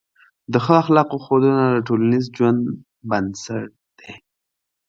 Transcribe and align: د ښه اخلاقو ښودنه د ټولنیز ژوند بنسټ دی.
د 0.51 0.53
ښه 0.63 0.73
اخلاقو 0.83 1.17
ښودنه 1.25 1.63
د 1.73 1.77
ټولنیز 1.87 2.25
ژوند 2.35 2.61
بنسټ 3.09 3.71
دی. 3.99 4.13